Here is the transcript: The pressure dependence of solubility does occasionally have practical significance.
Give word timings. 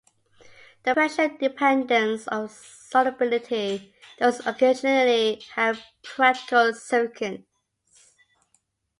The 0.81 0.95
pressure 0.95 1.27
dependence 1.27 2.25
of 2.27 2.49
solubility 2.49 3.93
does 4.17 4.43
occasionally 4.47 5.43
have 5.53 5.79
practical 6.15 6.73
significance. 6.73 7.45